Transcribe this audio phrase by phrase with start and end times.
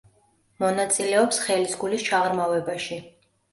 [0.63, 3.01] მონაწილეობს ხელისგულის ჩაღრმავებაში.